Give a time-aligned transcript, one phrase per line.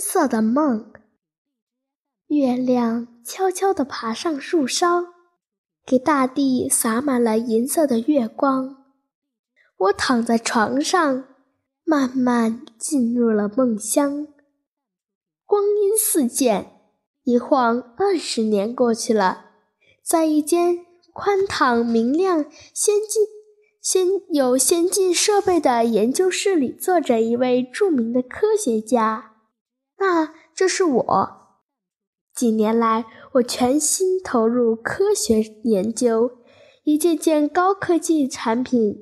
[0.00, 0.90] 色的梦。
[2.28, 5.04] 月亮悄悄地爬上树梢，
[5.84, 8.76] 给大地洒满了银色的月光。
[9.76, 11.24] 我躺在床上，
[11.84, 14.28] 慢慢进入了梦乡。
[15.44, 16.70] 光阴似箭，
[17.24, 19.46] 一晃二十年过去了。
[20.02, 23.26] 在一间宽敞、明亮、先进、
[23.80, 29.29] 先有先进设备的研究室里，坐着一位著名的科学家。
[30.00, 31.36] 那这是我。
[32.34, 33.04] 几年来，
[33.34, 36.38] 我全心投入科学研究，
[36.84, 38.96] 一件件高科技产品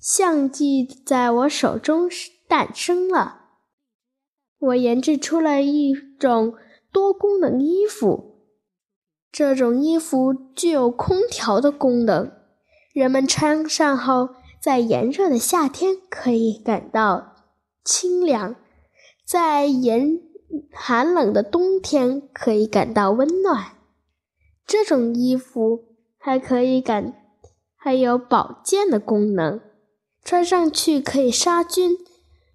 [0.00, 2.10] 相继在我手中
[2.46, 3.40] 诞生了。
[4.58, 6.54] 我研制出了一种
[6.92, 8.44] 多功能衣服，
[9.32, 12.30] 这种衣服具有空调的功能，
[12.92, 14.28] 人们穿上后，
[14.60, 17.34] 在炎热的夏天可以感到
[17.82, 18.54] 清凉，
[19.24, 20.20] 在炎。
[20.70, 23.78] 寒冷的冬天可以感到温暖，
[24.66, 25.84] 这种衣服
[26.18, 27.14] 还可以感
[27.74, 29.62] 还有保健的功能，
[30.22, 31.96] 穿上去可以杀菌、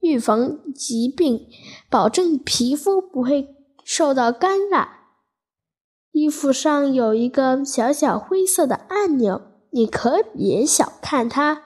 [0.00, 1.46] 预防疾病，
[1.88, 4.86] 保证皮肤不会受到干扰。
[6.12, 11.62] 衣服上有一个小小灰色的按钮，你可别小看它。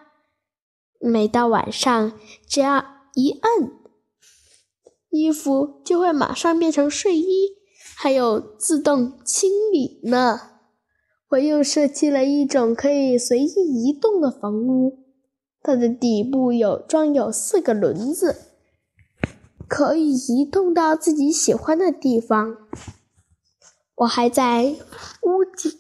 [1.01, 2.13] 每到晚上，
[2.47, 3.82] 只要一摁。
[5.13, 7.51] 衣服就会马上变成睡衣，
[7.95, 10.41] 还有自动清理呢。
[11.33, 15.05] 我又设计了一种可以随意移动的房屋，
[15.63, 18.37] 它的底部有装有四个轮子，
[19.69, 22.57] 可以移动到自己喜欢的地方。
[23.97, 24.75] 我还在
[25.21, 25.73] 屋顶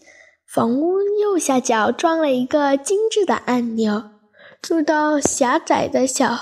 [0.47, 4.11] 房屋右下角装了一个精致的按钮，
[4.61, 6.37] 住到狭窄的小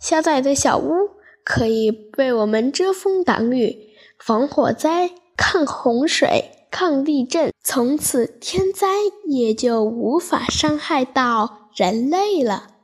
[0.00, 1.19] 狭窄的小屋。
[1.52, 3.88] 可以为我们遮风挡雨、
[4.20, 8.86] 防火灾、抗洪水、抗地震，从此天灾
[9.26, 12.76] 也就无法伤害到人类了。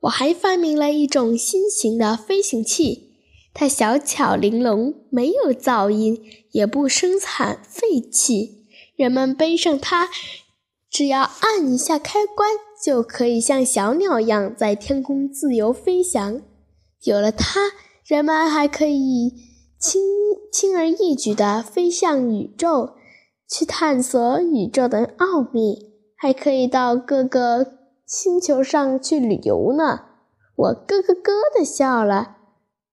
[0.00, 3.12] 我还发明了一种新型的飞行器，
[3.54, 8.64] 它小巧玲珑，没有噪音，也不生产废气。
[8.96, 10.08] 人们背上它，
[10.90, 12.50] 只要按一下开关，
[12.84, 16.42] 就可以像小鸟一样在天空自由飞翔。
[17.04, 17.60] 有了它。
[18.08, 19.34] 人们还可以
[19.78, 20.02] 轻
[20.50, 22.92] 轻而易举地飞向宇宙，
[23.46, 27.74] 去探索宇宙的奥秘，还可以到各个
[28.06, 30.06] 星球上去旅游呢。
[30.56, 32.38] 我咯咯咯地笑了。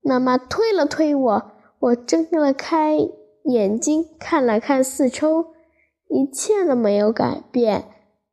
[0.01, 2.97] 妈妈推了推我，我睁了开
[3.45, 5.45] 眼睛，看了看四周，
[6.09, 7.85] 一切都没有改变。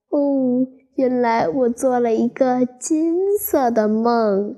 [0.09, 0.67] 哦，
[0.97, 4.57] 原来我做了一个金色的梦。